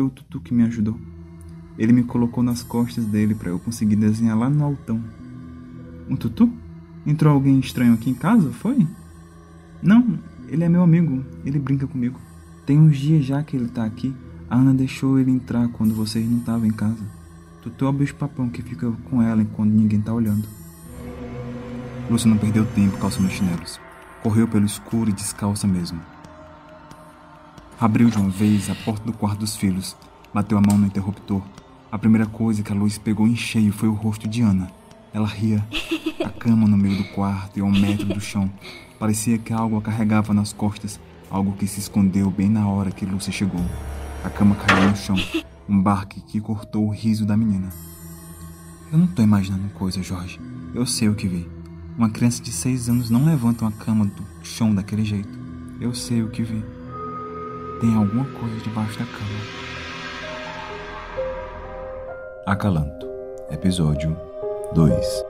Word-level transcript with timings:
foi 0.00 0.06
o 0.06 0.10
Tutu 0.10 0.40
que 0.40 0.54
me 0.54 0.62
ajudou. 0.62 0.98
Ele 1.76 1.92
me 1.92 2.02
colocou 2.02 2.42
nas 2.42 2.62
costas 2.62 3.04
dele 3.04 3.34
para 3.34 3.50
eu 3.50 3.58
conseguir 3.58 3.96
desenhar 3.96 4.38
lá 4.38 4.48
no 4.48 4.64
altão. 4.64 5.02
Um 6.08 6.16
Tutu? 6.16 6.50
Entrou 7.06 7.34
alguém 7.34 7.58
estranho 7.58 7.92
aqui 7.92 8.08
em 8.08 8.14
casa, 8.14 8.50
foi? 8.50 8.86
Não, 9.82 10.18
ele 10.48 10.64
é 10.64 10.68
meu 10.70 10.82
amigo, 10.82 11.22
ele 11.44 11.58
brinca 11.58 11.86
comigo. 11.86 12.18
Tem 12.64 12.78
uns 12.78 12.96
dias 12.96 13.26
já 13.26 13.42
que 13.42 13.56
ele 13.56 13.68
tá 13.68 13.84
aqui. 13.84 14.14
A 14.48 14.56
Ana 14.56 14.72
deixou 14.72 15.18
ele 15.18 15.30
entrar 15.30 15.68
quando 15.68 15.94
vocês 15.94 16.28
não 16.28 16.38
estavam 16.38 16.66
em 16.66 16.72
casa. 16.72 17.04
Tutu 17.62 17.84
é 17.84 17.88
o 17.88 17.92
bicho 17.92 18.14
papão 18.14 18.48
que 18.48 18.62
fica 18.62 18.90
com 19.10 19.22
ela 19.22 19.42
enquanto 19.42 19.70
ninguém 19.70 20.00
tá 20.00 20.14
olhando. 20.14 20.48
Lúcia 22.10 22.28
não 22.28 22.38
perdeu 22.38 22.64
tempo 22.64 22.96
calçando 22.96 23.28
chinelos. 23.28 23.78
Correu 24.22 24.48
pelo 24.48 24.64
escuro 24.64 25.10
e 25.10 25.12
descalça 25.12 25.66
mesmo. 25.66 26.00
Abriu 27.80 28.10
de 28.10 28.18
uma 28.18 28.28
vez 28.28 28.68
a 28.68 28.74
porta 28.74 29.06
do 29.06 29.12
quarto 29.14 29.38
dos 29.38 29.56
filhos, 29.56 29.96
bateu 30.34 30.58
a 30.58 30.60
mão 30.60 30.76
no 30.76 30.86
interruptor. 30.86 31.40
A 31.90 31.98
primeira 31.98 32.26
coisa 32.26 32.62
que 32.62 32.70
a 32.70 32.74
luz 32.74 32.98
pegou 32.98 33.26
em 33.26 33.34
cheio 33.34 33.72
foi 33.72 33.88
o 33.88 33.94
rosto 33.94 34.28
de 34.28 34.42
Ana. 34.42 34.70
Ela 35.14 35.26
ria, 35.26 35.66
a 36.22 36.28
cama 36.28 36.68
no 36.68 36.76
meio 36.76 36.98
do 36.98 37.04
quarto 37.14 37.58
e 37.58 37.62
a 37.62 37.64
um 37.64 37.72
metro 37.72 38.04
do 38.04 38.20
chão. 38.20 38.52
Parecia 38.98 39.38
que 39.38 39.54
algo 39.54 39.78
a 39.78 39.80
carregava 39.80 40.34
nas 40.34 40.52
costas, 40.52 41.00
algo 41.30 41.52
que 41.52 41.66
se 41.66 41.80
escondeu 41.80 42.30
bem 42.30 42.50
na 42.50 42.68
hora 42.68 42.90
que 42.90 43.06
Lúcia 43.06 43.32
chegou. 43.32 43.64
A 44.22 44.28
cama 44.28 44.56
caiu 44.56 44.90
no 44.90 44.96
chão, 44.96 45.16
um 45.66 45.80
barque 45.80 46.20
que 46.20 46.38
cortou 46.38 46.86
o 46.86 46.90
riso 46.90 47.24
da 47.24 47.34
menina. 47.34 47.70
Eu 48.92 48.98
não 48.98 49.06
tô 49.06 49.22
imaginando 49.22 49.70
coisa, 49.70 50.02
Jorge. 50.02 50.38
Eu 50.74 50.84
sei 50.84 51.08
o 51.08 51.14
que 51.14 51.26
vi. 51.26 51.48
Uma 51.96 52.10
criança 52.10 52.42
de 52.42 52.52
seis 52.52 52.90
anos 52.90 53.08
não 53.08 53.24
levanta 53.24 53.64
uma 53.64 53.72
cama 53.72 54.04
do 54.04 54.22
chão 54.42 54.74
daquele 54.74 55.02
jeito. 55.02 55.38
Eu 55.80 55.94
sei 55.94 56.22
o 56.22 56.28
que 56.28 56.42
vi. 56.42 56.62
Tem 57.80 57.96
alguma 57.96 58.26
coisa 58.26 58.60
debaixo 58.60 58.98
da 58.98 59.06
cama. 59.06 59.40
Acalanto, 62.44 63.06
episódio 63.50 64.14
2 64.74 65.24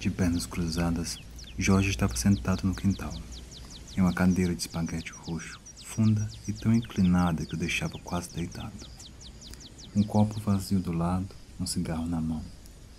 De 0.00 0.10
pernas 0.10 0.46
cruzadas, 0.46 1.18
Jorge 1.58 1.90
estava 1.90 2.16
sentado 2.16 2.66
no 2.66 2.74
quintal, 2.74 3.12
em 3.94 4.00
uma 4.00 4.14
cadeira 4.14 4.54
de 4.54 4.62
espaguete 4.62 5.12
roxo, 5.12 5.60
funda 5.84 6.26
e 6.48 6.54
tão 6.54 6.72
inclinada 6.72 7.44
que 7.44 7.54
o 7.54 7.58
deixava 7.58 7.98
quase 7.98 8.34
deitado. 8.34 8.72
Um 9.94 10.02
copo 10.02 10.40
vazio 10.40 10.80
do 10.80 10.90
lado, 10.90 11.41
um 11.60 11.66
cigarro 11.66 12.06
na 12.06 12.20
mão. 12.20 12.42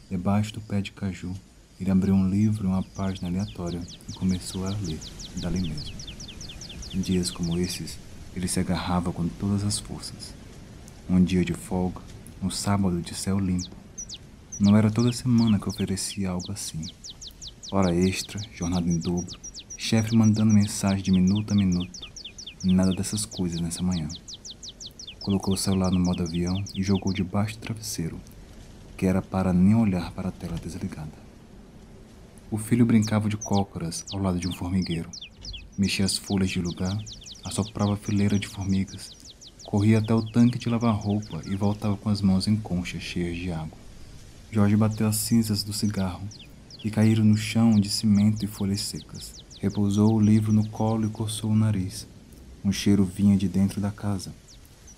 Debaixo 0.09 0.53
do 0.53 0.61
pé 0.61 0.81
de 0.81 0.91
caju, 0.91 1.33
ele 1.79 1.91
abriu 1.91 2.13
um 2.13 2.29
livro 2.29 2.67
uma 2.67 2.83
página 2.83 3.27
aleatória 3.27 3.81
e 4.07 4.13
começou 4.13 4.65
a 4.65 4.69
ler, 4.69 4.99
dali 5.37 5.61
mesmo. 5.61 5.95
Em 6.93 7.01
dias 7.01 7.31
como 7.31 7.57
esses, 7.57 7.97
ele 8.35 8.47
se 8.47 8.59
agarrava 8.59 9.11
com 9.11 9.27
todas 9.27 9.63
as 9.63 9.79
forças. 9.79 10.33
Um 11.09 11.23
dia 11.23 11.43
de 11.43 11.53
folga, 11.53 12.01
um 12.41 12.49
sábado 12.49 13.01
de 13.01 13.15
céu 13.15 13.39
limpo. 13.39 13.75
Não 14.59 14.77
era 14.77 14.91
toda 14.91 15.11
semana 15.11 15.59
que 15.59 15.67
oferecia 15.67 16.29
algo 16.29 16.51
assim. 16.51 16.85
Hora 17.71 17.93
extra, 17.93 18.39
jornada 18.53 18.87
em 18.87 18.99
dobro, 18.99 19.39
chefe 19.75 20.15
mandando 20.15 20.53
mensagem 20.53 21.03
de 21.03 21.11
minuto 21.11 21.51
a 21.51 21.55
minuto. 21.55 21.99
Nada 22.63 22.93
dessas 22.93 23.25
coisas 23.25 23.59
nessa 23.59 23.81
manhã. 23.81 24.07
Colocou 25.21 25.55
o 25.55 25.57
celular 25.57 25.91
no 25.91 25.99
modo 25.99 26.23
avião 26.23 26.63
e 26.75 26.83
jogou 26.83 27.11
debaixo 27.11 27.55
do 27.55 27.61
travesseiro, 27.61 28.19
que 28.97 29.05
era 29.05 29.21
para 29.21 29.53
nem 29.53 29.75
olhar 29.75 30.11
para 30.11 30.29
a 30.29 30.31
tela 30.31 30.57
desligada. 30.57 31.23
O 32.49 32.57
filho 32.57 32.85
brincava 32.85 33.27
de 33.27 33.37
cócoras 33.37 34.05
ao 34.13 34.19
lado 34.19 34.39
de 34.39 34.47
um 34.47 34.53
formigueiro. 34.53 35.09
Mexia 35.77 36.05
as 36.05 36.17
folhas 36.17 36.51
de 36.51 36.61
lugar, 36.61 36.95
assoprava 37.43 37.95
a 37.95 37.97
fileira 37.97 38.37
de 38.37 38.47
formigas, 38.47 39.11
corria 39.65 39.97
até 39.97 40.13
o 40.13 40.21
tanque 40.21 40.59
de 40.59 40.69
lavar 40.69 40.95
roupa 40.95 41.41
e 41.45 41.55
voltava 41.55 41.97
com 41.97 42.09
as 42.09 42.21
mãos 42.21 42.47
em 42.47 42.55
conchas 42.55 43.01
cheias 43.01 43.35
de 43.37 43.51
água. 43.51 43.77
Jorge 44.51 44.75
bateu 44.75 45.07
as 45.07 45.15
cinzas 45.15 45.63
do 45.63 45.73
cigarro, 45.73 46.21
que 46.77 46.91
caíram 46.91 47.25
no 47.25 47.35
chão 47.35 47.79
de 47.79 47.89
cimento 47.89 48.45
e 48.45 48.47
folhas 48.47 48.81
secas. 48.81 49.43
Repousou 49.59 50.13
o 50.13 50.19
livro 50.19 50.53
no 50.53 50.67
colo 50.69 51.07
e 51.07 51.09
coçou 51.09 51.49
o 51.49 51.55
nariz. 51.55 52.05
Um 52.63 52.71
cheiro 52.71 53.03
vinha 53.03 53.35
de 53.35 53.47
dentro 53.47 53.81
da 53.81 53.89
casa, 53.89 54.31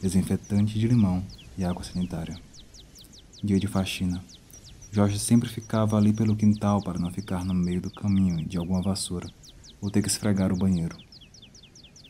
desinfetante 0.01 0.78
de 0.78 0.88
limão 0.88 1.23
e 1.57 1.63
água 1.63 1.85
sanitária. 1.85 2.38
Dia 3.45 3.59
de 3.59 3.67
faxina. 3.67 4.25
Jorge 4.91 5.19
sempre 5.19 5.47
ficava 5.47 5.95
ali 5.95 6.11
pelo 6.11 6.35
quintal 6.35 6.81
para 6.81 6.97
não 6.97 7.11
ficar 7.11 7.45
no 7.45 7.53
meio 7.53 7.79
do 7.79 7.91
caminho 7.91 8.44
de 8.44 8.57
alguma 8.57 8.81
vassoura 8.81 9.29
ou 9.79 9.91
ter 9.91 10.01
que 10.01 10.07
esfregar 10.07 10.51
o 10.51 10.57
banheiro. 10.57 10.97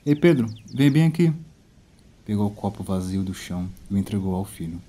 Ei, 0.05 0.15
Pedro, 0.15 0.47
vem 0.73 0.89
bem 0.89 1.03
aqui. 1.03 1.33
Pegou 2.23 2.47
o 2.47 2.55
copo 2.55 2.85
vazio 2.85 3.21
do 3.21 3.33
chão 3.33 3.69
e 3.91 3.95
o 3.95 3.97
entregou 3.97 4.33
ao 4.33 4.45
filho. 4.45 4.81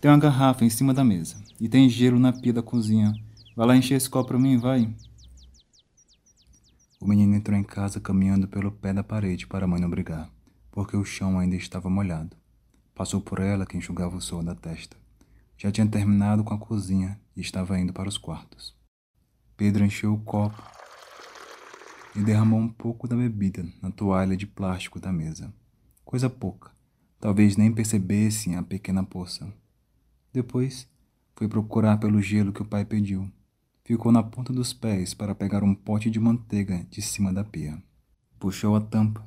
Tem 0.00 0.10
uma 0.10 0.18
garrafa 0.18 0.64
em 0.64 0.68
cima 0.68 0.92
da 0.92 1.04
mesa 1.04 1.36
e 1.60 1.68
tem 1.68 1.88
gelo 1.88 2.18
na 2.18 2.32
pia 2.32 2.52
da 2.52 2.60
cozinha. 2.60 3.16
Vai 3.54 3.68
lá 3.68 3.76
encher 3.76 3.94
esse 3.94 4.10
copo 4.10 4.30
para 4.30 4.40
mim, 4.40 4.56
vai. 4.56 4.92
O 6.98 7.06
menino 7.06 7.36
entrou 7.36 7.56
em 7.56 7.62
casa 7.62 8.00
caminhando 8.00 8.48
pelo 8.48 8.72
pé 8.72 8.92
da 8.92 9.04
parede 9.04 9.46
para 9.46 9.64
a 9.64 9.68
mãe 9.68 9.80
não 9.80 9.88
brigar, 9.88 10.28
porque 10.72 10.96
o 10.96 11.04
chão 11.04 11.38
ainda 11.38 11.54
estava 11.54 11.88
molhado. 11.88 12.36
Passou 12.96 13.20
por 13.20 13.38
ela 13.38 13.64
que 13.64 13.76
enxugava 13.76 14.16
o 14.16 14.20
suor 14.20 14.42
da 14.42 14.56
testa. 14.56 15.05
Já 15.58 15.72
tinha 15.72 15.86
terminado 15.86 16.44
com 16.44 16.52
a 16.52 16.58
cozinha 16.58 17.18
e 17.34 17.40
estava 17.40 17.78
indo 17.80 17.92
para 17.92 18.08
os 18.08 18.18
quartos. 18.18 18.76
Pedro 19.56 19.84
encheu 19.84 20.12
o 20.12 20.20
copo 20.20 20.62
e 22.14 22.22
derramou 22.22 22.60
um 22.60 22.68
pouco 22.68 23.08
da 23.08 23.16
bebida 23.16 23.66
na 23.80 23.90
toalha 23.90 24.36
de 24.36 24.46
plástico 24.46 25.00
da 25.00 25.10
mesa. 25.10 25.52
Coisa 26.04 26.28
pouca. 26.28 26.70
Talvez 27.18 27.56
nem 27.56 27.72
percebessem 27.72 28.54
a 28.56 28.62
pequena 28.62 29.02
poça. 29.02 29.50
Depois, 30.30 30.86
foi 31.34 31.48
procurar 31.48 31.96
pelo 31.96 32.20
gelo 32.20 32.52
que 32.52 32.60
o 32.60 32.66
pai 32.66 32.84
pediu. 32.84 33.30
Ficou 33.82 34.12
na 34.12 34.22
ponta 34.22 34.52
dos 34.52 34.74
pés 34.74 35.14
para 35.14 35.34
pegar 35.34 35.64
um 35.64 35.74
pote 35.74 36.10
de 36.10 36.20
manteiga 36.20 36.86
de 36.90 37.00
cima 37.00 37.32
da 37.32 37.42
pia. 37.42 37.82
Puxou 38.38 38.76
a 38.76 38.80
tampa. 38.80 39.26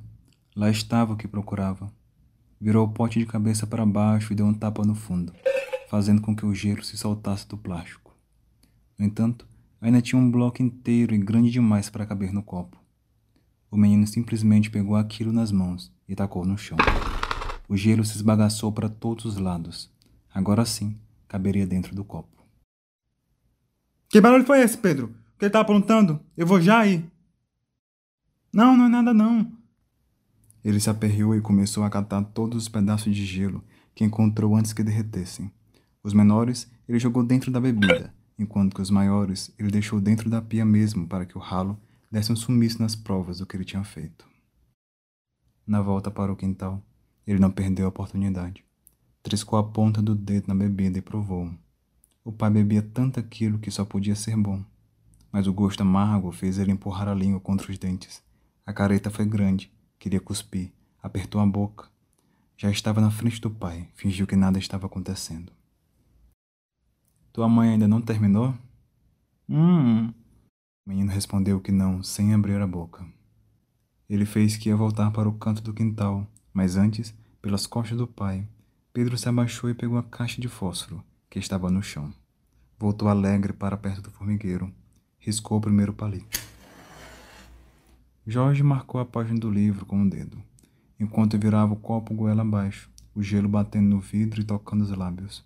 Lá 0.55 0.69
estava 0.69 1.13
o 1.13 1.17
que 1.17 1.27
procurava. 1.27 1.91
Virou 2.61 2.85
o 2.85 2.91
pote 2.91 3.17
de 3.17 3.25
cabeça 3.25 3.65
para 3.65 3.85
baixo 3.85 4.31
e 4.31 4.35
deu 4.35 4.45
um 4.45 4.53
tapa 4.53 4.85
no 4.85 4.93
fundo 4.93 5.33
fazendo 5.89 6.21
com 6.21 6.35
que 6.35 6.45
o 6.45 6.53
gelo 6.53 6.83
se 6.83 6.95
soltasse 6.95 7.47
do 7.47 7.57
plástico. 7.57 8.15
No 8.95 9.03
entanto, 9.05 9.47
ainda 9.81 9.99
tinha 10.01 10.21
um 10.21 10.29
bloco 10.29 10.61
inteiro 10.61 11.15
e 11.15 11.17
grande 11.17 11.49
demais 11.49 11.89
para 11.89 12.05
caber 12.05 12.31
no 12.31 12.43
copo. 12.43 12.77
O 13.71 13.75
menino 13.75 14.05
simplesmente 14.05 14.69
pegou 14.69 14.95
aquilo 14.95 15.33
nas 15.33 15.51
mãos 15.51 15.91
e 16.07 16.13
tacou 16.13 16.45
no 16.45 16.59
chão. 16.59 16.77
O 17.67 17.75
gelo 17.75 18.05
se 18.05 18.15
esbagaçou 18.15 18.71
para 18.71 18.87
todos 18.87 19.25
os 19.25 19.37
lados. 19.37 19.91
Agora 20.31 20.63
sim, 20.63 20.95
caberia 21.27 21.65
dentro 21.65 21.95
do 21.95 22.03
copo. 22.03 22.45
Que 24.07 24.21
barulho 24.21 24.45
foi 24.45 24.61
esse, 24.61 24.77
Pedro? 24.77 25.07
O 25.07 25.39
que 25.39 25.45
ele 25.45 25.49
tá 25.51 25.59
aprontando? 25.59 26.19
Eu 26.37 26.45
vou 26.45 26.61
já 26.61 26.85
ir. 26.85 27.03
Não, 28.53 28.77
não 28.77 28.85
é 28.85 28.89
nada 28.89 29.11
não. 29.11 29.51
Ele 30.63 30.79
se 30.79 30.89
aperreou 30.89 31.35
e 31.35 31.41
começou 31.41 31.83
a 31.83 31.89
catar 31.89 32.23
todos 32.25 32.63
os 32.63 32.69
pedaços 32.69 33.15
de 33.15 33.25
gelo 33.25 33.63
que 33.95 34.03
encontrou 34.03 34.55
antes 34.55 34.71
que 34.71 34.83
derretessem. 34.83 35.51
Os 36.03 36.13
menores 36.13 36.71
ele 36.87 36.99
jogou 36.99 37.23
dentro 37.23 37.51
da 37.51 37.59
bebida, 37.59 38.13
enquanto 38.37 38.73
que 38.75 38.81
os 38.81 38.89
maiores 38.89 39.53
ele 39.59 39.69
deixou 39.69 39.99
dentro 39.99 40.29
da 40.29 40.41
pia 40.41 40.65
mesmo 40.65 41.07
para 41.07 41.25
que 41.25 41.37
o 41.37 41.41
ralo 41.41 41.79
desse 42.09 42.31
um 42.31 42.35
sumiço 42.35 42.81
nas 42.81 42.95
provas 42.95 43.39
do 43.39 43.45
que 43.45 43.55
ele 43.55 43.65
tinha 43.65 43.83
feito. 43.83 44.27
Na 45.67 45.81
volta 45.81 46.09
para 46.09 46.31
o 46.31 46.35
quintal, 46.35 46.81
ele 47.27 47.39
não 47.39 47.51
perdeu 47.51 47.85
a 47.85 47.89
oportunidade. 47.89 48.63
Triscou 49.21 49.59
a 49.59 49.63
ponta 49.63 50.01
do 50.01 50.15
dedo 50.15 50.47
na 50.47 50.55
bebida 50.55 50.97
e 50.97 51.01
provou. 51.01 51.51
O 52.23 52.31
pai 52.31 52.49
bebia 52.49 52.81
tanto 52.81 53.19
aquilo 53.19 53.59
que 53.59 53.69
só 53.69 53.85
podia 53.85 54.15
ser 54.15 54.35
bom. 54.35 54.63
Mas 55.31 55.45
o 55.45 55.53
gosto 55.53 55.81
amargo 55.81 56.31
fez 56.31 56.57
ele 56.57 56.71
empurrar 56.71 57.07
a 57.07 57.13
língua 57.13 57.39
contra 57.39 57.71
os 57.71 57.77
dentes. 57.77 58.23
A 58.65 58.73
careta 58.73 59.11
foi 59.11 59.25
grande, 59.25 59.71
queria 59.99 60.19
cuspir, 60.19 60.71
apertou 61.03 61.39
a 61.39 61.45
boca. 61.45 61.87
Já 62.57 62.71
estava 62.71 62.99
na 62.99 63.11
frente 63.11 63.39
do 63.39 63.51
pai, 63.51 63.89
fingiu 63.93 64.25
que 64.25 64.35
nada 64.35 64.57
estava 64.57 64.87
acontecendo. 64.87 65.51
Tua 67.31 67.47
mãe 67.47 67.69
ainda 67.69 67.87
não 67.87 68.01
terminou? 68.01 68.53
Hum. 69.47 70.07
O 70.07 70.89
menino 70.89 71.11
respondeu 71.11 71.59
que 71.59 71.71
não, 71.71 72.01
sem 72.01 72.33
abrir 72.33 72.61
a 72.61 72.67
boca. 72.67 73.05
Ele 74.09 74.25
fez 74.25 74.57
que 74.57 74.69
ia 74.69 74.75
voltar 74.75 75.11
para 75.11 75.29
o 75.29 75.33
canto 75.33 75.61
do 75.61 75.73
quintal, 75.73 76.25
mas 76.53 76.75
antes, 76.75 77.13
pelas 77.41 77.67
costas 77.67 77.97
do 77.97 78.07
pai, 78.07 78.47
Pedro 78.91 79.17
se 79.17 79.29
abaixou 79.29 79.69
e 79.69 79.75
pegou 79.75 79.97
a 79.97 80.03
caixa 80.03 80.41
de 80.41 80.47
fósforo 80.47 81.03
que 81.29 81.37
estava 81.37 81.69
no 81.69 81.83
chão. 81.83 82.11
Voltou 82.77 83.07
alegre 83.07 83.53
para 83.53 83.77
perto 83.77 84.01
do 84.01 84.09
formigueiro. 84.09 84.73
Riscou 85.19 85.57
o 85.57 85.61
primeiro 85.61 85.93
palito. 85.93 86.39
Jorge 88.25 88.63
marcou 88.63 88.99
a 88.99 89.05
página 89.05 89.39
do 89.39 89.49
livro 89.49 89.85
com 89.85 89.97
o 89.97 89.99
um 89.99 90.09
dedo, 90.09 90.41
enquanto 90.99 91.37
virava 91.37 91.73
o 91.73 91.75
copo 91.75 92.13
goela 92.13 92.41
abaixo, 92.41 92.89
o 93.13 93.21
gelo 93.21 93.49
batendo 93.49 93.89
no 93.89 93.99
vidro 93.99 94.41
e 94.41 94.43
tocando 94.43 94.81
os 94.81 94.91
lábios. 94.91 95.43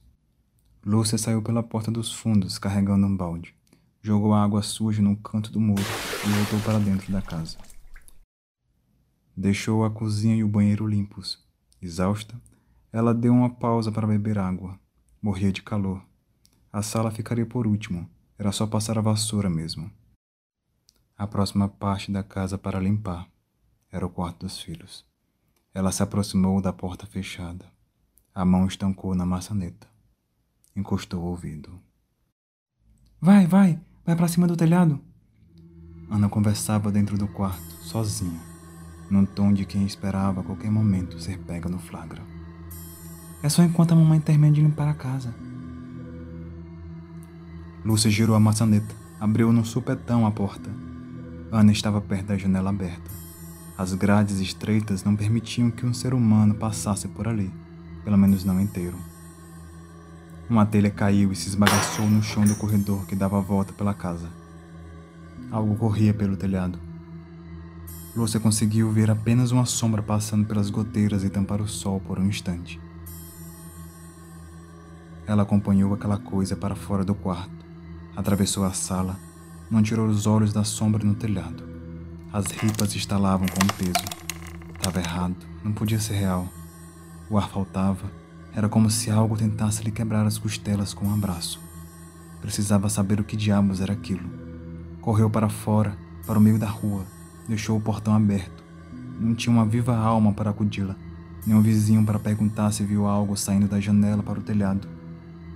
Lúcia 0.86 1.18
saiu 1.18 1.42
pela 1.42 1.64
porta 1.64 1.90
dos 1.90 2.12
fundos 2.12 2.60
carregando 2.60 3.08
um 3.08 3.16
balde. 3.16 3.56
Jogou 4.02 4.34
a 4.34 4.44
água 4.44 4.62
suja 4.62 5.02
no 5.02 5.16
canto 5.16 5.50
do 5.50 5.58
muro 5.58 5.82
e 5.82 6.30
voltou 6.30 6.60
para 6.60 6.78
dentro 6.78 7.10
da 7.10 7.22
casa. 7.22 7.58
Deixou 9.36 9.86
a 9.86 9.90
cozinha 9.90 10.36
e 10.36 10.44
o 10.44 10.48
banheiro 10.50 10.86
limpos. 10.86 11.42
Exausta, 11.82 12.36
ela 12.92 13.14
deu 13.14 13.32
uma 13.32 13.50
pausa 13.50 13.94
para 13.94 14.06
beber 14.06 14.38
água. 14.38 14.78
Morria 15.22 15.54
de 15.54 15.64
calor. 15.64 16.04
A 16.70 16.82
sala 16.82 17.12
ficaria 17.12 17.46
por 17.46 17.66
último. 17.66 18.10
Era 18.38 18.52
só 18.52 18.68
passar 18.68 18.98
a 18.98 19.02
vassoura 19.02 19.50
mesmo. 19.50 19.90
A 21.18 21.26
próxima 21.26 21.70
parte 21.70 22.12
da 22.12 22.24
casa 22.24 22.58
para 22.58 22.82
limpar 22.82 23.30
era 23.90 24.06
o 24.06 24.10
quarto 24.10 24.40
dos 24.40 24.60
filhos. 24.60 25.06
Ela 25.74 25.94
se 25.94 26.04
aproximou 26.04 26.62
da 26.62 26.74
porta 26.74 27.06
fechada. 27.06 27.72
A 28.36 28.44
mão 28.44 28.68
estancou 28.68 29.16
na 29.16 29.26
maçaneta. 29.26 29.93
Encostou 30.76 31.22
o 31.22 31.26
ouvido. 31.28 31.80
Vai, 33.22 33.46
vai, 33.46 33.80
vai 34.06 34.16
para 34.16 34.28
cima 34.28 34.48
do 34.48 34.58
telhado. 34.58 35.00
Ana 36.10 36.28
conversava 36.28 36.92
dentro 36.92 37.18
do 37.18 37.28
quarto, 37.28 37.62
sozinha, 37.82 38.40
num 39.10 39.26
tom 39.26 39.54
de 39.54 39.66
quem 39.66 39.86
esperava 39.86 40.42
a 40.42 40.44
qualquer 40.44 40.72
momento 40.72 41.20
ser 41.20 41.38
pega 41.40 41.70
no 41.70 41.80
flagra. 41.80 42.22
É 43.42 43.50
só 43.50 43.62
enquanto 43.62 43.92
a 43.92 43.96
mamãe 43.96 44.20
termina 44.20 44.54
de 44.54 44.62
limpar 44.62 44.88
a 44.88 44.94
casa. 44.94 45.34
Lúcia 47.86 48.10
girou 48.10 48.36
a 48.36 48.40
maçaneta, 48.40 48.96
abriu 49.20 49.54
no 49.54 49.64
supetão 49.64 50.26
a 50.26 50.32
porta. 50.32 50.70
Ana 51.52 51.72
estava 51.72 52.02
perto 52.02 52.28
da 52.28 52.38
janela 52.38 52.72
aberta. 52.72 53.12
As 53.78 53.94
grades 53.94 54.40
estreitas 54.40 55.04
não 55.04 55.16
permitiam 55.16 55.70
que 55.70 55.86
um 55.86 55.94
ser 55.94 56.14
humano 56.14 56.56
passasse 56.56 57.08
por 57.08 57.28
ali, 57.28 57.52
pelo 58.04 58.18
menos 58.18 58.44
não 58.44 58.60
inteiro. 58.60 58.98
Uma 60.50 60.66
telha 60.66 60.92
caiu 60.92 61.32
e 61.32 61.36
se 61.36 61.48
esbagaçou 61.48 62.06
no 62.10 62.22
chão 62.22 62.44
do 62.44 62.56
corredor 62.56 63.06
que 63.06 63.16
dava 63.16 63.38
a 63.38 63.42
volta 63.42 63.72
pela 63.72 63.94
casa. 63.94 64.28
Algo 65.50 65.76
corria 65.76 66.14
pelo 66.14 66.36
telhado. 66.36 66.78
Lúcia 68.16 68.40
conseguiu 68.40 68.92
ver 68.92 69.10
apenas 69.10 69.52
uma 69.52 69.66
sombra 69.66 70.04
passando 70.04 70.46
pelas 70.46 70.70
goteiras 70.70 71.24
e 71.24 71.30
tampar 71.30 71.62
o 71.62 71.68
sol 71.68 72.00
por 72.02 72.20
um 72.20 72.28
instante. 72.28 72.80
Ela 75.26 75.44
acompanhou 75.44 75.94
aquela 75.94 76.18
coisa 76.18 76.58
para 76.58 76.76
fora 76.76 77.06
do 77.06 77.16
quarto, 77.16 77.66
atravessou 78.14 78.66
a 78.66 78.74
sala, 78.74 79.18
não 79.72 79.82
tirou 79.82 80.08
os 80.08 80.28
olhos 80.28 80.52
da 80.52 80.66
sombra 80.66 81.04
no 81.06 81.16
telhado. 81.16 81.64
As 82.34 82.48
ripas 82.48 82.94
estalavam 82.96 83.48
com 83.48 83.64
o 83.64 83.74
peso. 83.78 84.06
Estava 84.76 85.00
errado, 85.00 85.38
não 85.64 85.72
podia 85.72 86.00
ser 86.00 86.16
real. 86.16 86.50
O 87.30 87.38
ar 87.38 87.50
faltava 87.50 88.12
era 88.56 88.70
como 88.70 88.90
se 88.90 89.10
algo 89.10 89.36
tentasse 89.36 89.84
lhe 89.84 89.92
quebrar 89.92 90.28
as 90.28 90.38
costelas 90.38 90.94
com 90.94 91.08
um 91.08 91.14
abraço. 91.14 91.60
Precisava 92.40 92.88
saber 92.88 93.20
o 93.20 93.24
que 93.24 93.36
diabos 93.36 93.82
era 93.82 93.94
aquilo. 93.94 94.30
Correu 95.02 95.30
para 95.30 95.50
fora, 95.50 95.98
para 96.26 96.38
o 96.38 96.42
meio 96.42 96.60
da 96.60 96.68
rua, 96.68 97.04
deixou 97.48 97.78
o 97.78 97.82
portão 97.82 98.16
aberto. 98.16 98.64
Não 99.20 99.34
tinha 99.34 99.54
uma 99.54 99.66
viva 99.66 99.96
alma 99.96 100.32
para 100.34 100.52
acudi-la, 100.52 100.96
nem 101.46 101.56
um 101.56 101.62
vizinho 101.62 102.06
para 102.06 102.20
perguntar 102.20 102.72
se 102.72 102.84
viu 102.84 103.08
algo 103.08 103.36
saindo 103.36 103.68
da 103.68 103.80
janela 103.80 104.22
para 104.22 104.40
o 104.40 104.44
telhado, 104.44 104.88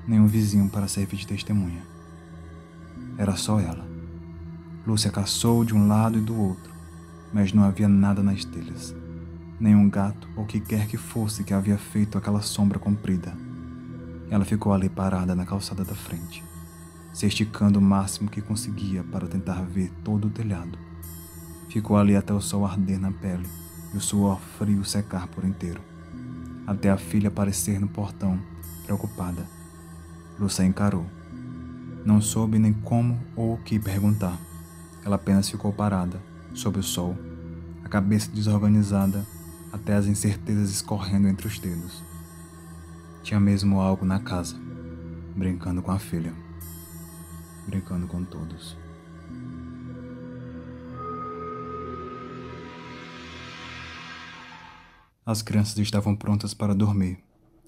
nem 0.08 0.20
um 0.20 0.28
vizinho 0.28 0.68
para 0.70 0.88
servir 0.88 1.18
de 1.18 1.28
testemunha. 1.28 1.84
Era 3.18 3.36
só 3.36 3.60
ela. 3.60 3.88
Lúcia 4.86 5.12
caçou 5.12 5.64
de 5.64 5.76
um 5.76 5.88
lado 5.88 6.18
e 6.18 6.22
do 6.22 6.36
outro, 6.36 6.72
mas 7.32 7.54
não 7.54 7.64
havia 7.64 7.88
nada 7.88 8.24
nas 8.24 8.44
telhas 8.44 8.96
nenhum 9.60 9.90
gato 9.90 10.28
ou 10.36 10.46
que 10.46 10.60
quer 10.60 10.88
que 10.88 10.98
fosse 10.98 11.44
que 11.44 11.54
havia 11.54 11.78
feito 11.78 12.18
aquela 12.18 12.42
sombra 12.42 12.78
comprida. 12.78 13.36
Ela 14.30 14.46
ficou 14.46 14.74
ali 14.74 14.90
parada 14.90 15.34
na 15.34 15.46
calçada 15.46 15.84
da 15.84 15.96
frente, 15.96 16.44
se 17.14 17.26
esticando 17.26 17.80
o 17.80 17.82
máximo 17.82 18.30
que 18.30 18.42
conseguia 18.42 19.04
para 19.04 19.28
tentar 19.28 19.64
ver 19.64 19.92
todo 20.04 20.28
o 20.28 20.30
telhado. 20.30 20.78
Ficou 21.70 21.98
ali 21.98 22.16
até 22.16 22.34
o 22.34 22.42
sol 22.42 22.66
arder 22.66 23.00
na 23.00 23.12
pele 23.12 23.48
e 23.94 23.98
o 23.98 24.02
suor 24.02 24.40
frio 24.58 24.84
secar 24.86 25.28
por 25.28 25.44
inteiro, 25.44 25.82
até 26.66 26.90
a 26.90 26.98
filha 26.98 27.30
aparecer 27.30 27.80
no 27.80 27.88
portão, 27.88 28.40
preocupada. 28.86 29.46
Lúcia 30.40 30.64
encarou. 30.64 31.06
Não 32.06 32.22
soube 32.22 32.60
nem 32.60 32.74
como 32.74 33.20
ou 33.36 33.56
o 33.56 33.58
que 33.58 33.80
perguntar. 33.80 34.38
Ela 35.04 35.16
apenas 35.16 35.50
ficou 35.50 35.74
parada, 35.74 36.22
sob 36.54 36.80
o 36.80 36.84
sol, 36.84 37.18
a 37.84 37.90
cabeça 37.90 38.30
desorganizada 38.32 39.26
até 39.72 39.96
as 39.96 40.08
incertezas 40.08 40.70
escorrendo 40.70 41.28
entre 41.28 41.48
os 41.48 41.60
dedos. 41.60 42.04
Tinha 43.24 43.40
mesmo 43.40 43.82
algo 43.82 44.06
na 44.06 44.20
casa, 44.20 44.56
brincando 45.36 45.82
com 45.82 45.92
a 45.92 46.00
filha, 46.00 46.34
brincando 47.68 48.08
com 48.08 48.24
todos. 48.24 48.78
As 55.26 55.42
crianças 55.42 55.78
estavam 55.78 56.16
prontas 56.16 56.54
para 56.54 56.74
dormir. 56.74 57.20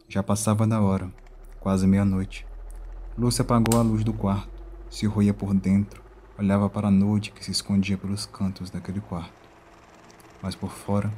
Já 0.07 0.23
passava 0.23 0.65
da 0.65 0.79
hora, 0.79 1.11
quase 1.59 1.85
meia-noite. 1.85 2.47
Lúcia 3.17 3.41
apagou 3.41 3.77
a 3.77 3.83
luz 3.83 4.01
do 4.01 4.13
quarto, 4.13 4.49
se 4.89 5.05
roía 5.05 5.33
por 5.33 5.53
dentro, 5.53 6.01
olhava 6.37 6.69
para 6.69 6.87
a 6.87 6.91
noite 6.91 7.33
que 7.33 7.43
se 7.43 7.51
escondia 7.51 7.97
pelos 7.97 8.25
cantos 8.25 8.69
daquele 8.69 9.01
quarto. 9.01 9.33
Mas 10.41 10.55
por 10.55 10.71
fora, 10.71 11.11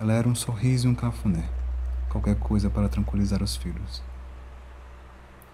ela 0.00 0.12
era 0.12 0.28
um 0.28 0.34
sorriso 0.34 0.88
e 0.88 0.90
um 0.90 0.94
cafuné, 0.94 1.44
qualquer 2.08 2.34
coisa 2.36 2.68
para 2.68 2.88
tranquilizar 2.88 3.42
os 3.42 3.54
filhos. 3.54 4.02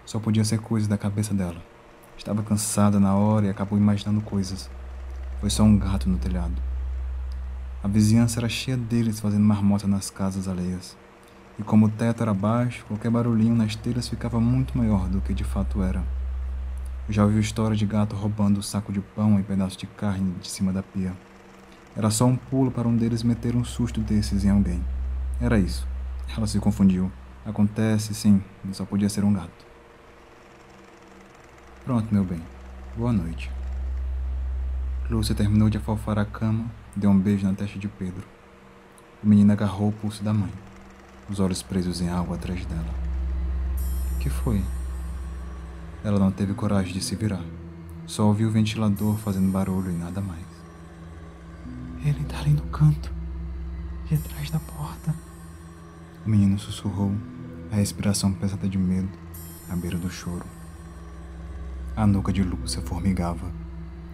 Só 0.03 0.19
podia 0.19 0.43
ser 0.43 0.59
coisa 0.59 0.89
da 0.89 0.97
cabeça 0.97 1.33
dela. 1.33 1.61
Estava 2.17 2.41
cansada 2.41 2.99
na 2.99 3.15
hora 3.15 3.45
e 3.45 3.49
acabou 3.49 3.77
imaginando 3.77 4.19
coisas. 4.21 4.69
Foi 5.39 5.49
só 5.49 5.63
um 5.63 5.77
gato 5.77 6.09
no 6.09 6.17
telhado. 6.17 6.55
A 7.83 7.87
vizinhança 7.87 8.39
era 8.39 8.49
cheia 8.49 8.75
deles 8.75 9.19
fazendo 9.19 9.45
marmota 9.45 9.87
nas 9.87 10.09
casas 10.09 10.47
alheias. 10.47 10.97
E 11.59 11.63
como 11.63 11.85
o 11.85 11.89
teto 11.89 12.23
era 12.23 12.33
baixo, 12.33 12.83
qualquer 12.87 13.11
barulhinho 13.11 13.55
nas 13.55 13.75
telhas 13.75 14.07
ficava 14.07 14.39
muito 14.39 14.75
maior 14.75 15.07
do 15.07 15.21
que 15.21 15.33
de 15.33 15.43
fato 15.43 15.83
era. 15.83 16.03
Eu 17.07 17.13
já 17.13 17.23
ouvi 17.23 17.39
história 17.39 17.75
de 17.75 17.85
gato 17.85 18.15
roubando 18.15 18.59
o 18.59 18.63
saco 18.63 18.91
de 18.91 19.01
pão 19.01 19.39
e 19.39 19.43
pedaço 19.43 19.77
de 19.77 19.85
carne 19.85 20.33
de 20.41 20.49
cima 20.49 20.73
da 20.73 20.81
pia. 20.81 21.13
Era 21.95 22.09
só 22.09 22.25
um 22.25 22.37
pulo 22.37 22.71
para 22.71 22.87
um 22.87 22.95
deles 22.95 23.21
meter 23.21 23.55
um 23.55 23.63
susto 23.63 23.99
desses 23.99 24.45
em 24.45 24.49
alguém. 24.49 24.81
Era 25.39 25.59
isso. 25.59 25.85
Ela 26.35 26.47
se 26.47 26.59
confundiu. 26.59 27.11
Acontece, 27.45 28.13
sim, 28.13 28.41
só 28.71 28.85
podia 28.85 29.09
ser 29.09 29.23
um 29.23 29.33
gato. 29.33 29.65
Pronto, 31.83 32.13
meu 32.13 32.23
bem. 32.23 32.41
Boa 32.95 33.11
noite. 33.11 33.51
Lúcia 35.09 35.35
terminou 35.35 35.69
de 35.69 35.77
afofar 35.77 36.17
a 36.19 36.23
cama, 36.23 36.65
deu 36.95 37.09
um 37.09 37.19
beijo 37.19 37.45
na 37.45 37.53
testa 37.53 37.77
de 37.77 37.87
Pedro. 37.87 38.23
O 39.21 39.27
menino 39.27 39.51
agarrou 39.51 39.89
o 39.89 39.91
pulso 39.91 40.23
da 40.23 40.33
mãe, 40.33 40.51
os 41.29 41.39
olhos 41.39 41.61
presos 41.61 41.99
em 41.99 42.09
água 42.09 42.35
atrás 42.35 42.65
dela. 42.65 42.93
Que 44.19 44.29
foi? 44.29 44.63
Ela 46.03 46.19
não 46.19 46.31
teve 46.31 46.53
coragem 46.53 46.93
de 46.93 47.01
se 47.01 47.15
virar. 47.15 47.43
Só 48.05 48.27
ouviu 48.27 48.47
o 48.47 48.51
ventilador 48.51 49.17
fazendo 49.17 49.51
barulho 49.51 49.91
e 49.91 49.97
nada 49.97 50.21
mais. 50.21 50.60
Ele 52.03 52.23
tá 52.23 52.39
ali 52.39 52.49
no 52.49 52.63
canto, 52.63 53.13
de 54.09 54.17
trás 54.17 54.49
da 54.49 54.59
porta. 54.59 55.13
O 56.25 56.29
menino 56.29 56.57
sussurrou, 56.57 57.13
a 57.71 57.75
respiração 57.75 58.33
pesada 58.33 58.67
de 58.67 58.77
medo, 58.77 59.09
à 59.69 59.75
beira 59.75 59.99
do 59.99 60.09
choro. 60.09 60.45
A 61.95 62.07
nuca 62.07 62.33
de 62.33 62.41
Lúcia 62.41 62.81
formigava. 62.81 63.51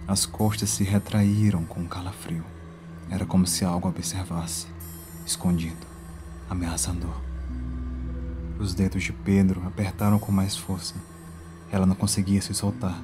As 0.06 0.26
costas 0.26 0.70
se 0.70 0.84
retraíram 0.84 1.64
com 1.64 1.80
um 1.80 1.88
calafrio. 1.88 2.44
Era 3.10 3.26
como 3.26 3.48
se 3.48 3.64
algo 3.64 3.88
observasse, 3.88 4.68
escondido, 5.26 5.88
ameaçador. 6.50 7.22
Os 8.60 8.74
dedos 8.74 9.04
de 9.04 9.14
Pedro 9.14 9.66
apertaram 9.66 10.20
com 10.20 10.32
mais 10.32 10.58
força. 10.58 10.96
Ela 11.72 11.86
não 11.86 11.96
conseguia 11.96 12.42
se 12.42 12.54
soltar. 12.54 13.02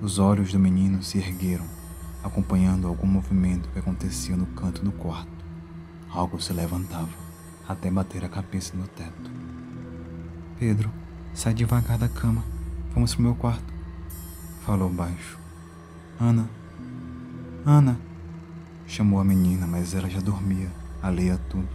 Os 0.00 0.18
olhos 0.18 0.52
do 0.52 0.58
menino 0.58 1.02
se 1.02 1.18
ergueram 1.18 1.79
acompanhando 2.22 2.86
algum 2.86 3.06
movimento 3.06 3.68
que 3.70 3.78
acontecia 3.78 4.36
no 4.36 4.46
canto 4.46 4.82
do 4.82 4.92
quarto. 4.92 5.30
Algo 6.10 6.40
se 6.40 6.52
levantava 6.52 7.08
até 7.66 7.90
bater 7.90 8.24
a 8.24 8.28
cabeça 8.28 8.76
no 8.76 8.86
teto. 8.88 9.30
Pedro, 10.58 10.90
sai 11.32 11.54
devagar 11.54 11.98
da 11.98 12.08
cama. 12.08 12.44
Vamos 12.92 13.14
pro 13.14 13.22
meu 13.22 13.34
quarto. 13.34 13.72
Falou 14.66 14.90
baixo. 14.90 15.38
Ana. 16.18 16.50
Ana. 17.64 17.98
Chamou 18.86 19.20
a 19.20 19.24
menina, 19.24 19.66
mas 19.66 19.94
ela 19.94 20.10
já 20.10 20.18
dormia, 20.18 20.70
alheia 21.00 21.34
a 21.34 21.38
tudo. 21.38 21.68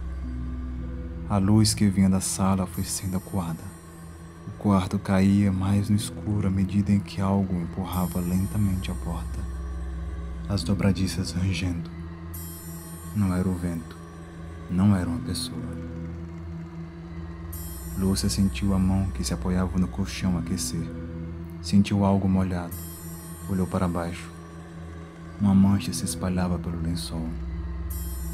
A 1.30 1.38
luz 1.38 1.72
que 1.72 1.88
vinha 1.88 2.10
da 2.10 2.20
sala 2.20 2.66
foi 2.66 2.84
sendo 2.84 3.16
acuada. 3.16 3.64
O 4.46 4.50
quarto 4.58 4.98
caía 4.98 5.50
mais 5.50 5.88
no 5.88 5.96
escuro 5.96 6.46
à 6.46 6.50
medida 6.50 6.92
em 6.92 7.00
que 7.00 7.20
algo 7.20 7.54
empurrava 7.54 8.20
lentamente 8.20 8.90
a 8.90 8.94
porta 8.94 9.45
as 10.48 10.62
dobradiças 10.62 11.32
rangendo. 11.32 11.90
Não 13.14 13.34
era 13.34 13.48
o 13.48 13.54
vento, 13.54 13.96
não 14.70 14.94
era 14.94 15.08
uma 15.08 15.18
pessoa. 15.18 15.58
Lúcia 17.98 18.28
sentiu 18.28 18.72
a 18.72 18.78
mão 18.78 19.08
que 19.10 19.24
se 19.24 19.34
apoiava 19.34 19.78
no 19.78 19.88
colchão 19.88 20.38
aquecer. 20.38 20.86
Sentiu 21.62 22.04
algo 22.04 22.28
molhado. 22.28 22.74
Olhou 23.48 23.66
para 23.66 23.88
baixo. 23.88 24.30
Uma 25.40 25.54
mancha 25.54 25.92
se 25.92 26.04
espalhava 26.04 26.58
pelo 26.58 26.80
lençol. 26.80 27.26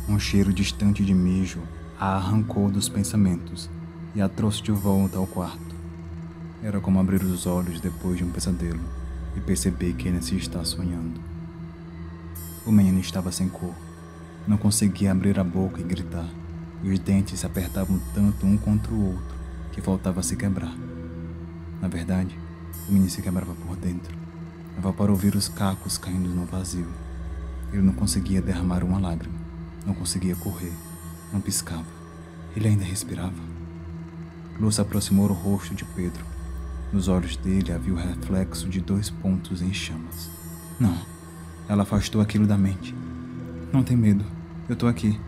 Um 0.09 0.19
cheiro 0.19 0.53
distante 0.53 1.05
de 1.05 1.15
mijo 1.15 1.63
a 1.99 2.17
arrancou 2.17 2.71
dos 2.71 2.89
pensamentos 2.89 3.71
e 4.15 4.21
a 4.21 4.29
trouxe 4.29 4.63
de 4.63 4.73
volta 4.73 5.17
ao 5.17 5.27
quarto. 5.27 5.75
Era 6.63 6.81
como 6.81 7.01
abrir 7.01 7.23
os 7.23 7.47
olhos 7.47 7.81
depois 7.81 8.19
de 8.19 8.25
um 8.25 8.31
pesadelo 8.31 8.81
e 9.37 9.41
perceber 9.41 9.95
que 9.95 10.09
ainda 10.09 10.21
se 10.21 10.37
está 10.37 10.65
sonhando. 10.65 11.32
O 12.65 12.71
menino 12.71 13.01
estava 13.01 13.33
sem 13.33 13.49
cor. 13.49 13.75
Não 14.47 14.57
conseguia 14.57 15.11
abrir 15.11 15.39
a 15.41 15.45
boca 15.45 15.81
e 15.81 15.85
gritar. 15.85 16.29
E 16.83 16.91
os 16.91 16.99
dentes 16.99 17.41
se 17.41 17.47
apertavam 17.47 18.01
tanto 18.15 18.47
um 18.47 18.57
contra 18.57 18.93
o 18.93 19.15
outro 19.15 19.37
que 19.73 19.81
faltava 19.81 20.23
se 20.23 20.37
quebrar. 20.37 20.75
Na 21.81 21.89
verdade, 21.89 22.39
o 22.89 22.93
menino 22.93 23.11
se 23.11 23.21
quebrava 23.21 23.55
por 23.55 23.77
dentro. 23.77 24.17
Dava 24.77 24.93
para 24.93 25.11
ouvir 25.11 25.35
os 25.35 25.49
cacos 25.49 25.99
caindo 25.99 26.29
no 26.29 26.45
vazio. 26.45 26.89
Ele 27.73 27.83
não 27.83 27.93
conseguia 27.93 28.41
derramar 28.41 28.85
uma 28.85 28.99
lágrima. 28.99 29.39
Não 29.85 29.95
conseguia 29.95 30.37
correr. 30.37 30.73
Não 31.33 31.41
piscava. 31.41 31.87
Ele 32.55 32.69
ainda 32.69 32.85
respirava. 32.85 33.43
Lúcia 34.61 34.83
aproximou 34.83 35.29
o 35.29 35.33
rosto 35.33 35.75
de 35.75 35.85
Pedro. 35.85 36.25
Nos 36.93 37.09
olhos 37.09 37.37
dele 37.37 37.73
havia 37.73 37.95
o 37.95 37.97
reflexo 37.97 38.69
de 38.69 38.81
dois 38.81 39.11
pontos 39.11 39.63
em 39.63 39.73
chamas. 39.73 40.31
Não. 40.79 41.12
Ela 41.69 41.83
afastou 41.83 42.21
aquilo 42.21 42.47
da 42.47 42.59
mente. 42.59 42.95
Não 43.73 43.83
tem 43.83 43.97
medo. 43.97 44.25
Eu 44.69 44.77
tô 44.77 44.87
aqui. 44.87 45.19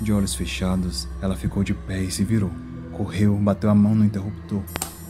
De 0.00 0.12
olhos 0.12 0.34
fechados, 0.34 1.06
ela 1.20 1.36
ficou 1.36 1.62
de 1.62 1.74
pé 1.74 2.02
e 2.02 2.10
se 2.10 2.24
virou. 2.24 2.50
Correu, 2.92 3.36
bateu 3.36 3.68
a 3.68 3.74
mão 3.74 3.94
no 3.94 4.04
interruptor. 4.04 4.62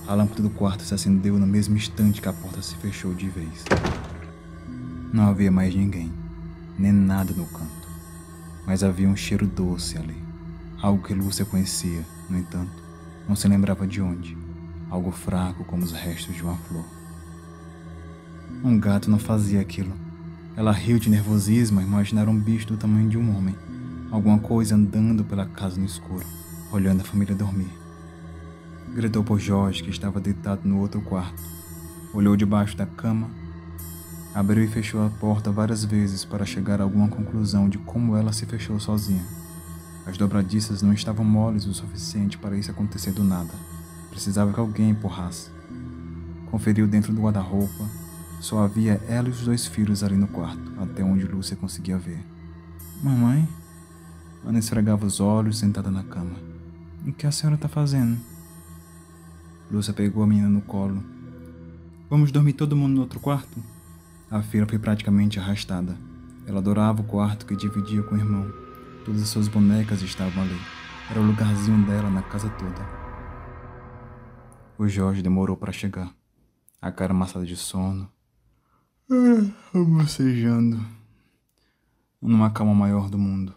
A 0.07 0.15
lâmpada 0.15 0.43
do 0.43 0.51
quarto 0.51 0.83
se 0.83 0.93
acendeu 0.93 1.39
no 1.39 1.47
mesmo 1.47 1.77
instante 1.77 2.21
que 2.21 2.29
a 2.29 2.33
porta 2.33 2.61
se 2.61 2.75
fechou 2.77 3.15
de 3.15 3.29
vez. 3.29 3.65
Não 5.13 5.29
havia 5.29 5.51
mais 5.51 5.75
ninguém, 5.75 6.13
nem 6.79 6.93
nada 6.93 7.33
no 7.33 7.47
canto. 7.47 7.89
Mas 8.67 8.83
havia 8.83 9.09
um 9.09 9.15
cheiro 9.15 9.47
doce 9.47 9.99
ali. 9.99 10.17
Algo 10.83 11.03
que 11.03 11.15
Lúcia 11.15 11.45
conhecia, 11.45 12.05
no 12.29 12.39
entanto, 12.39 12.83
não 13.29 13.37
se 13.37 13.47
lembrava 13.47 13.87
de 13.87 14.01
onde. 14.01 14.37
Algo 14.89 15.11
fraco 15.11 15.65
como 15.65 15.85
os 15.85 15.93
restos 15.93 16.35
de 16.35 16.43
uma 16.43 16.57
flor. 16.57 16.85
Um 18.65 18.79
gato 18.79 19.11
não 19.11 19.19
fazia 19.19 19.61
aquilo. 19.61 19.93
Ela 20.57 20.73
riu 20.73 20.99
de 20.99 21.09
nervosismo 21.09 21.81
a 21.81 21.83
imaginar 21.83 22.29
um 22.29 22.39
bicho 22.39 22.67
do 22.67 22.77
tamanho 22.77 23.09
de 23.09 23.17
um 23.17 23.37
homem. 23.37 23.55
Alguma 24.11 24.39
coisa 24.39 24.75
andando 24.75 25.25
pela 25.25 25.47
casa 25.47 25.79
no 25.79 25.87
escuro, 25.87 26.27
olhando 26.73 27.03
a 27.03 27.05
família 27.05 27.35
dormir. 27.35 27.71
Gritou 28.93 29.23
por 29.23 29.39
Jorge, 29.39 29.85
que 29.85 29.91
estava 29.91 30.21
deitado 30.21 30.69
no 30.69 30.79
outro 30.79 31.01
quarto. 31.01 31.41
Olhou 32.13 32.37
debaixo 32.37 32.77
da 32.77 32.85
cama, 32.85 33.31
abriu 34.35 34.65
e 34.65 34.69
fechou 34.69 35.07
a 35.07 35.11
porta 35.11 35.53
várias 35.53 35.85
vezes 35.85 36.25
para 36.25 36.45
chegar 36.45 36.81
a 36.81 36.85
alguma 36.85 37.09
conclusão 37.09 37.69
de 37.69 37.79
como 37.79 38.17
ela 38.17 38.33
se 38.33 38.45
fechou 38.47 38.81
sozinha. 38.81 39.25
As 40.05 40.19
dobradiças 40.19 40.83
não 40.83 40.93
estavam 40.93 41.25
moles 41.25 41.67
o 41.67 41.73
suficiente 41.73 42.37
para 42.37 42.57
isso 42.57 42.71
acontecer 42.71 43.13
do 43.13 43.23
nada. 43.23 43.53
Precisava 44.11 44.53
que 44.53 44.59
alguém 44.59 44.91
empurrasse. 44.91 45.51
Conferiu 46.51 46.89
dentro 46.89 47.13
do 47.13 47.23
guarda-roupa. 47.23 47.89
Só 48.41 48.65
havia 48.65 48.95
ela 49.07 49.29
e 49.29 49.31
os 49.31 49.45
dois 49.45 49.67
filhos 49.67 50.03
ali 50.03 50.17
no 50.17 50.27
quarto, 50.27 50.73
até 50.81 51.05
onde 51.05 51.27
Lúcia 51.27 51.57
conseguia 51.57 51.99
ver. 51.99 52.25
Mamãe? 53.03 53.47
Ana 54.45 54.59
esfregava 54.59 55.05
os 55.05 55.21
olhos 55.21 55.59
sentada 55.59 55.91
na 55.91 56.03
cama. 56.03 56.37
O 57.07 57.13
que 57.13 57.27
a 57.27 57.31
senhora 57.31 57.57
está 57.57 57.69
fazendo? 57.69 58.19
Lúcia 59.71 59.93
pegou 59.93 60.23
a 60.23 60.27
menina 60.27 60.49
no 60.49 60.63
colo. 60.63 61.03
Vamos 62.09 62.33
dormir 62.33 62.55
todo 62.55 62.75
mundo 62.75 62.95
no 62.95 63.03
outro 63.03 63.21
quarto? 63.21 63.63
A 64.31 64.43
filha 64.43 64.67
foi 64.67 64.79
praticamente 64.79 65.39
arrastada. 65.39 65.97
Ela 66.47 66.59
adorava 66.59 67.03
o 67.03 67.05
quarto 67.05 67.45
que 67.45 67.55
dividia 67.55 68.03
com 68.03 68.15
o 68.15 68.19
irmão. 68.19 68.51
Todas 69.05 69.23
as 69.23 69.29
suas 69.29 69.49
bonecas 69.49 70.01
estavam 70.03 70.43
ali. 70.43 70.59
Era 71.11 71.21
o 71.21 71.27
lugarzinho 71.27 71.87
dela 71.87 72.09
na 72.09 72.23
casa 72.23 72.49
toda. 72.49 73.01
O 74.79 74.89
Jorge 74.89 75.21
demorou 75.21 75.57
para 75.57 75.73
chegar. 75.73 76.11
A 76.81 76.91
cara 76.91 77.13
amassada 77.13 77.45
de 77.45 77.57
sono. 77.57 78.11
Ah, 79.13 79.43
bocejando. 79.75 80.79
Numa 82.23 82.49
calma 82.49 82.73
maior 82.73 83.11
do 83.11 83.19
mundo. 83.19 83.53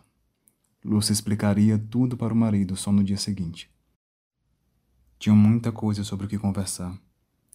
Lúcia 0.83 1.13
explicaria 1.13 1.77
tudo 1.77 2.17
para 2.17 2.33
o 2.33 2.35
marido 2.35 2.75
só 2.75 2.91
no 2.91 3.03
dia 3.03 3.17
seguinte. 3.17 3.69
Tinham 5.19 5.35
muita 5.35 5.71
coisa 5.71 6.03
sobre 6.03 6.25
o 6.25 6.29
que 6.29 6.39
conversar. 6.39 6.99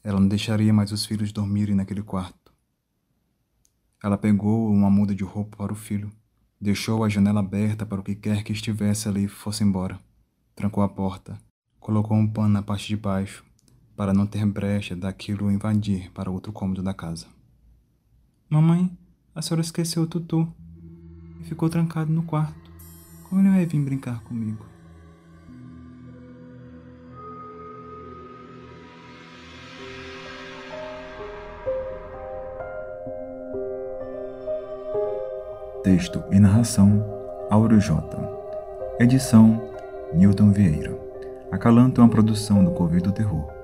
Ela 0.05 0.21
não 0.21 0.29
deixaria 0.29 0.73
mais 0.73 0.93
os 0.93 1.05
filhos 1.05 1.33
dormirem 1.33 1.75
naquele 1.75 2.01
quarto. 2.01 2.53
Ela 4.01 4.17
pegou 4.17 4.73
uma 4.73 4.89
muda 4.89 5.13
de 5.13 5.25
roupa 5.25 5.57
para 5.57 5.73
o 5.73 5.77
filho, 5.77 6.09
deixou 6.61 7.03
a 7.03 7.09
janela 7.09 7.41
aberta 7.41 7.85
para 7.85 8.01
o 8.01 8.05
que 8.05 8.15
quer 8.15 8.45
que 8.45 8.53
estivesse 8.53 9.09
ali 9.09 9.27
fosse 9.27 9.65
embora, 9.65 9.99
trancou 10.55 10.85
a 10.85 10.89
porta, 10.89 11.37
colocou 11.81 12.17
um 12.17 12.29
pano 12.29 12.51
na 12.51 12.63
parte 12.63 12.87
de 12.87 12.97
baixo 12.97 13.45
para 13.97 14.15
não 14.15 14.25
ter 14.25 14.47
brecha 14.47 14.95
daquilo 14.95 15.51
invadir 15.51 16.13
para 16.13 16.31
outro 16.31 16.53
cômodo 16.53 16.81
da 16.81 16.95
casa. 16.95 17.27
Mamãe, 18.51 18.91
a 19.35 19.43
senhora 19.43 19.61
esqueceu 19.61 20.05
o 20.05 20.07
tutu 20.07 20.51
e 21.39 21.45
ficou 21.45 21.69
trancado 21.69 22.11
no 22.11 22.23
quarto. 22.23 22.73
Como 23.29 23.43
ele 23.43 23.51
vai 23.51 23.67
vir 23.67 23.79
brincar 23.79 24.23
comigo? 24.23 24.65
Texto 35.85 36.25
e 36.31 36.41
narração 36.41 37.05
Auro 37.51 37.79
J. 37.79 38.01
Edição 38.99 39.61
Newton 40.15 40.53
Vieira. 40.53 40.99
Acalanto 41.53 42.01
é 42.01 42.05
uma 42.05 42.11
produção 42.11 42.65
do 42.65 42.71
Covil 42.71 43.03
do 43.03 43.13
Terror. 43.13 43.58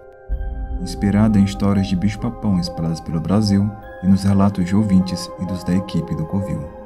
Inspirada 0.81 1.39
em 1.39 1.45
histórias 1.45 1.87
de 1.87 1.97
bicho-papão 1.97 2.59
espalhadas 2.61 3.01
pelo 3.01 3.21
Brasil 3.21 3.71
e 4.03 4.07
nos 4.07 4.25
relatos 4.25 4.65
de 4.65 4.77
ouvintes 4.77 5.31
e 5.41 5.47
dos 5.47 5.65
da 5.65 5.75
equipe 5.75 6.15
do 6.15 6.27
Covil. 6.27 6.84